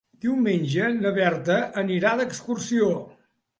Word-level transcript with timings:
Diumenge 0.25 0.87
na 1.01 1.11
Berta 1.19 1.59
anirà 1.83 2.17
d'excursió. 2.25 2.91